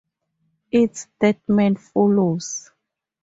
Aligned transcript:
Its 0.71 1.01
statement 1.13 1.77
follows. 1.79 2.71